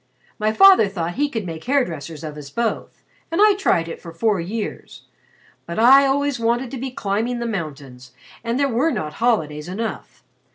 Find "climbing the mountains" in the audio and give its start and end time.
6.89-8.11